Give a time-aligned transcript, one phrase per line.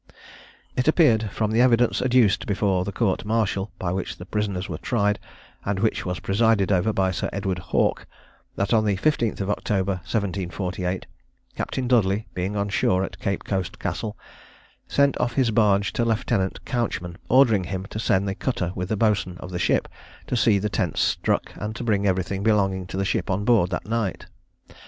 [0.75, 4.79] It appeared from the evidence adduced before the court martial, by which the prisoners were
[4.79, 5.19] tried,
[5.63, 8.07] and which was presided over by Sir Edward Hawke,
[8.55, 11.05] that on the 15th October 1748,
[11.55, 14.17] Captain Dudley, being on shore at Cape coast Castle,
[14.87, 18.97] sent off his barge to Lieutenant Couchman, ordering him to send the cutter with the
[18.97, 19.87] boatswain of the ship,
[20.25, 23.69] to see the tents struck, and to bring everything belonging to the ship on board
[23.69, 24.25] that night.